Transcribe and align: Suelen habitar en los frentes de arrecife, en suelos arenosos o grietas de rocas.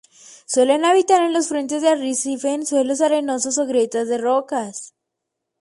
Suelen 0.47 0.83
habitar 0.83 1.21
en 1.21 1.31
los 1.31 1.49
frentes 1.49 1.83
de 1.83 1.89
arrecife, 1.89 2.51
en 2.55 2.65
suelos 2.65 3.01
arenosos 3.01 3.59
o 3.59 3.67
grietas 3.67 4.07
de 4.07 4.17
rocas. 4.17 4.95